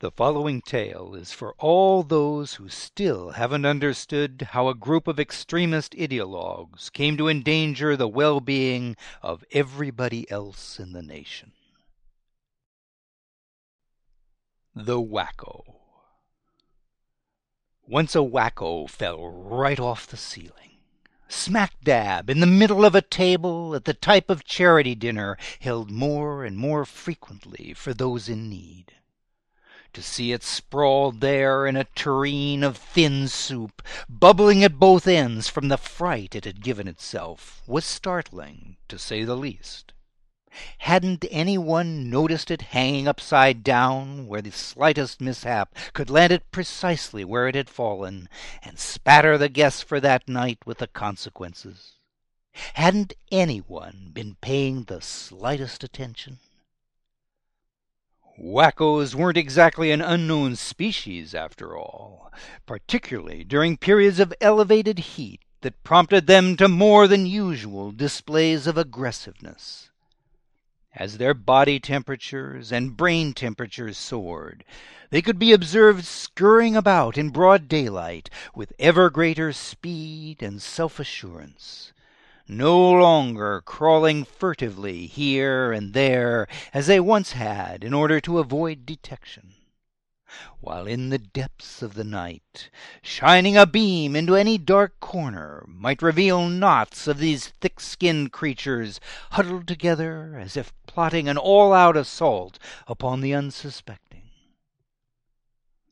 The 0.00 0.10
following 0.10 0.62
tale 0.62 1.14
is 1.14 1.30
for 1.30 1.54
all 1.58 2.02
those 2.02 2.54
who 2.54 2.70
still 2.70 3.32
haven't 3.32 3.66
understood 3.66 4.48
how 4.52 4.68
a 4.68 4.74
group 4.74 5.06
of 5.06 5.20
extremist 5.20 5.92
ideologues 5.92 6.90
came 6.90 7.18
to 7.18 7.28
endanger 7.28 7.98
the 7.98 8.08
well 8.08 8.40
being 8.40 8.96
of 9.20 9.44
everybody 9.52 10.28
else 10.30 10.80
in 10.80 10.94
the 10.94 11.02
nation. 11.02 11.52
The 14.74 14.98
Wacko. 14.98 15.64
Once 17.86 18.14
a 18.14 18.20
wacko 18.20 18.88
fell 18.88 19.28
right 19.28 19.78
off 19.78 20.06
the 20.06 20.16
ceiling, 20.16 20.78
smack 21.28 21.74
dab 21.84 22.30
in 22.30 22.40
the 22.40 22.46
middle 22.46 22.86
of 22.86 22.94
a 22.94 23.02
table 23.02 23.74
at 23.74 23.84
the 23.84 23.92
type 23.92 24.30
of 24.30 24.46
charity 24.46 24.94
dinner 24.94 25.36
held 25.60 25.90
more 25.90 26.42
and 26.42 26.56
more 26.56 26.86
frequently 26.86 27.74
for 27.74 27.92
those 27.92 28.30
in 28.30 28.48
need. 28.48 28.94
To 29.94 30.02
see 30.02 30.30
it 30.30 30.44
sprawled 30.44 31.20
there 31.20 31.66
in 31.66 31.74
a 31.74 31.82
tureen 31.82 32.62
of 32.62 32.76
thin 32.76 33.26
soup, 33.26 33.82
bubbling 34.08 34.62
at 34.62 34.78
both 34.78 35.08
ends 35.08 35.48
from 35.48 35.66
the 35.66 35.76
fright 35.76 36.36
it 36.36 36.44
had 36.44 36.62
given 36.62 36.86
itself, 36.86 37.60
was 37.66 37.84
startling, 37.84 38.76
to 38.88 38.98
say 39.00 39.24
the 39.24 39.36
least. 39.36 39.92
Hadn't 40.78 41.24
any 41.30 41.58
one 41.58 42.08
noticed 42.08 42.50
it 42.52 42.62
hanging 42.70 43.08
upside 43.08 43.64
down, 43.64 44.28
where 44.28 44.40
the 44.40 44.52
slightest 44.52 45.20
mishap 45.20 45.74
could 45.92 46.08
land 46.08 46.32
it 46.32 46.50
precisely 46.52 47.24
where 47.24 47.48
it 47.48 47.56
had 47.56 47.68
fallen, 47.68 48.28
and 48.62 48.78
spatter 48.78 49.36
the 49.36 49.48
guests 49.48 49.82
for 49.82 49.98
that 49.98 50.28
night 50.28 50.58
with 50.64 50.78
the 50.78 50.86
consequences? 50.86 51.96
Hadn't 52.74 53.14
any 53.32 53.58
one 53.58 54.10
been 54.12 54.36
paying 54.40 54.84
the 54.84 55.00
slightest 55.00 55.82
attention? 55.82 56.38
Wackos 58.42 59.14
weren't 59.14 59.36
exactly 59.36 59.90
an 59.90 60.00
unknown 60.00 60.56
species, 60.56 61.34
after 61.34 61.76
all, 61.76 62.32
particularly 62.64 63.44
during 63.44 63.76
periods 63.76 64.18
of 64.18 64.32
elevated 64.40 64.98
heat 64.98 65.42
that 65.60 65.84
prompted 65.84 66.26
them 66.26 66.56
to 66.56 66.66
more 66.66 67.06
than 67.06 67.26
usual 67.26 67.92
displays 67.92 68.66
of 68.66 68.78
aggressiveness. 68.78 69.90
As 70.94 71.18
their 71.18 71.34
body 71.34 71.78
temperatures 71.78 72.72
and 72.72 72.96
brain 72.96 73.34
temperatures 73.34 73.98
soared, 73.98 74.64
they 75.10 75.20
could 75.20 75.38
be 75.38 75.52
observed 75.52 76.06
scurrying 76.06 76.76
about 76.76 77.18
in 77.18 77.28
broad 77.28 77.68
daylight 77.68 78.30
with 78.54 78.72
ever 78.78 79.10
greater 79.10 79.52
speed 79.52 80.42
and 80.42 80.62
self 80.62 80.98
assurance 80.98 81.92
no 82.50 82.90
longer 82.90 83.62
crawling 83.64 84.24
furtively 84.24 85.06
here 85.06 85.72
and 85.72 85.94
there 85.94 86.48
as 86.74 86.88
they 86.88 86.98
once 86.98 87.32
had 87.32 87.84
in 87.84 87.94
order 87.94 88.20
to 88.20 88.40
avoid 88.40 88.84
detection, 88.84 89.54
while 90.60 90.84
in 90.86 91.10
the 91.10 91.18
depths 91.18 91.80
of 91.80 91.94
the 91.94 92.04
night, 92.04 92.68
shining 93.02 93.56
a 93.56 93.64
beam 93.64 94.16
into 94.16 94.34
any 94.34 94.58
dark 94.58 94.98
corner 94.98 95.64
might 95.68 96.02
reveal 96.02 96.48
knots 96.48 97.06
of 97.06 97.18
these 97.18 97.48
thick 97.60 97.78
skinned 97.78 98.32
creatures 98.32 98.98
huddled 99.30 99.68
together 99.68 100.36
as 100.36 100.56
if 100.56 100.72
plotting 100.86 101.28
an 101.28 101.38
all 101.38 101.72
out 101.72 101.96
assault 101.96 102.58
upon 102.88 103.20
the 103.20 103.32
unsuspecting. 103.32 104.22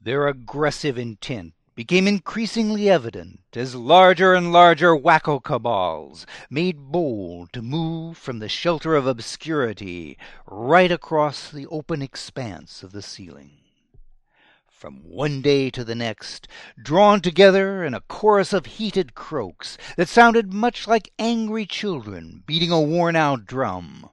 Their 0.00 0.28
aggressive 0.28 0.98
intent 0.98 1.54
became 1.74 2.06
increasingly 2.06 2.90
evident 2.90 3.40
as 3.54 3.74
larger 3.74 4.34
and 4.34 4.52
larger 4.52 4.94
wacko 4.94 5.42
cabals 5.42 6.26
made 6.50 6.76
bold 6.78 7.50
to 7.52 7.62
move 7.62 8.18
from 8.18 8.38
the 8.38 8.48
shelter 8.48 8.94
of 8.94 9.06
obscurity 9.06 10.18
right 10.46 10.92
across 10.92 11.50
the 11.50 11.66
open 11.68 12.02
expanse 12.02 12.82
of 12.82 12.92
the 12.92 13.00
ceiling. 13.00 13.52
From 14.68 14.96
one 15.04 15.40
day 15.40 15.70
to 15.70 15.84
the 15.84 15.94
next, 15.94 16.46
drawn 16.76 17.20
together 17.20 17.84
in 17.84 17.94
a 17.94 18.00
chorus 18.00 18.52
of 18.52 18.66
heated 18.66 19.14
croaks 19.14 19.78
that 19.96 20.08
sounded 20.08 20.52
much 20.52 20.86
like 20.86 21.12
angry 21.18 21.64
children 21.64 22.42
beating 22.46 22.70
a 22.70 22.80
worn 22.80 23.16
out 23.16 23.46
drum, 23.46 24.10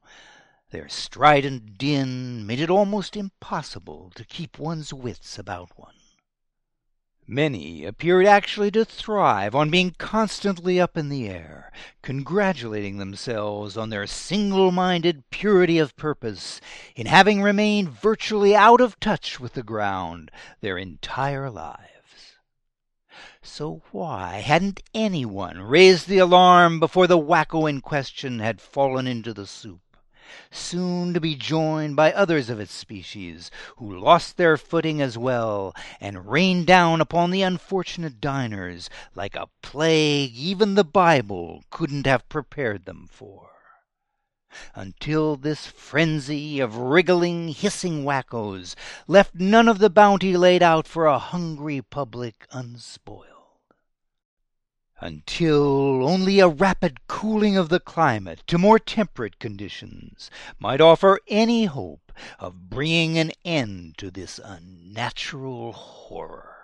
their 0.72 0.88
strident 0.88 1.78
din 1.78 2.46
made 2.46 2.60
it 2.60 2.70
almost 2.70 3.18
impossible 3.18 4.12
to 4.16 4.24
keep 4.24 4.60
one's 4.60 4.94
wits 4.94 5.40
about 5.40 5.72
one. 5.76 5.99
Many 7.32 7.86
appeared 7.86 8.26
actually 8.26 8.72
to 8.72 8.84
thrive 8.84 9.54
on 9.54 9.70
being 9.70 9.94
constantly 10.00 10.82
up 10.82 10.98
in 10.98 11.10
the 11.10 11.30
air, 11.30 11.72
congratulating 12.02 12.98
themselves 12.98 13.78
on 13.78 13.92
their 13.92 14.08
single 14.08 14.72
minded 14.72 15.30
purity 15.30 15.78
of 15.78 15.96
purpose 15.96 16.60
in 16.96 17.06
having 17.06 17.44
remained 17.44 17.90
virtually 17.90 18.56
out 18.56 18.82
of 18.82 19.00
touch 19.00 19.40
with 19.40 19.54
the 19.54 19.62
ground 19.62 20.32
their 20.62 20.76
entire 20.80 21.52
lives. 21.52 22.40
So 23.44 23.84
why 23.92 24.38
hadn't 24.38 24.82
anyone 24.96 25.62
raised 25.62 26.08
the 26.08 26.18
alarm 26.18 26.80
before 26.80 27.06
the 27.06 27.20
wacko 27.20 27.70
in 27.70 27.82
question 27.82 28.40
had 28.40 28.60
fallen 28.60 29.06
into 29.06 29.36
the 29.36 29.46
soup? 29.46 29.82
Soon 30.52 31.14
to 31.14 31.20
be 31.20 31.36
joined 31.36 31.96
by 31.96 32.12
others 32.12 32.50
of 32.50 32.60
its 32.60 32.74
species, 32.74 33.50
who 33.78 33.98
lost 33.98 34.38
their 34.38 34.58
footing 34.58 35.02
as 35.02 35.18
well, 35.18 35.74
and 36.00 36.30
rained 36.30 36.68
down 36.68 37.02
upon 37.02 37.32
the 37.32 37.42
unfortunate 37.42 38.20
diners 38.20 38.90
like 39.16 39.36
a 39.36 39.50
plague 39.62 40.36
even 40.36 40.76
the 40.76 40.84
Bible 40.84 41.64
couldn't 41.70 42.06
have 42.06 42.28
prepared 42.30 42.86
them 42.86 43.08
for. 43.10 43.50
Until 44.74 45.36
this 45.36 45.68
frenzy 45.68 46.60
of 46.60 46.76
wriggling, 46.76 47.50
hissing 47.50 48.04
wackos 48.04 48.76
left 49.08 49.36
none 49.36 49.68
of 49.68 49.78
the 49.78 49.92
bounty 49.92 50.36
laid 50.36 50.64
out 50.64 50.88
for 50.88 51.06
a 51.06 51.20
hungry 51.20 51.82
public 51.82 52.48
unspoiled 52.52 53.29
until 55.02 56.08
only 56.08 56.40
a 56.40 56.48
rapid 56.48 57.08
cooling 57.08 57.58
of 57.58 57.70
the 57.70 57.80
climate 57.80 58.44
to 58.48 58.58
more 58.58 58.80
temperate 58.80 59.40
conditions 59.40 60.30
might 60.60 60.82
offer 60.82 61.20
any 61.28 61.66
hope 61.66 62.12
of 62.40 62.70
bringing 62.70 63.18
an 63.18 63.32
end 63.46 63.98
to 63.98 64.12
this 64.12 64.40
unnatural 64.44 65.72
horror. 65.72 66.56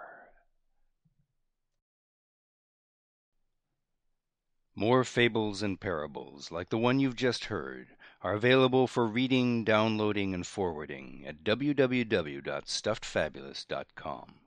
More 4.76 5.06
fables 5.06 5.64
and 5.64 5.80
parables 5.80 6.52
like 6.52 6.70
the 6.70 6.78
one 6.78 7.00
you've 7.00 7.16
just 7.16 7.46
heard 7.46 7.88
are 8.22 8.34
available 8.34 8.88
for 8.88 9.08
reading, 9.08 9.64
downloading, 9.64 10.34
and 10.34 10.46
forwarding 10.46 11.24
at 11.26 11.46
www.stuffedfabulist.com 11.46 14.45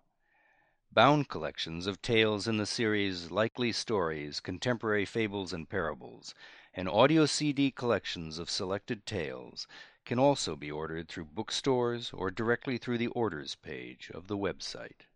bound 0.92 1.28
collections 1.28 1.86
of 1.86 2.00
tales 2.00 2.48
in 2.48 2.56
the 2.56 2.66
series 2.66 3.30
Likely 3.30 3.72
Stories, 3.72 4.40
Contemporary 4.40 5.04
Fables 5.04 5.52
and 5.52 5.68
Parables, 5.68 6.34
and 6.72 6.88
audio 6.88 7.26
CD 7.26 7.70
collections 7.70 8.38
of 8.38 8.48
selected 8.48 9.04
tales 9.04 9.66
can 10.04 10.18
also 10.18 10.56
be 10.56 10.70
ordered 10.70 11.08
through 11.08 11.24
bookstores 11.24 12.10
or 12.12 12.30
directly 12.30 12.78
through 12.78 12.98
the 12.98 13.08
orders 13.08 13.54
page 13.56 14.10
of 14.14 14.26
the 14.28 14.36
website. 14.38 15.07